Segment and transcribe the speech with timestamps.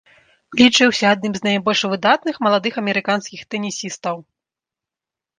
[0.59, 4.15] Лічыўся адным з найбольш выдатных маладых амерыканскіх тэнісістаў.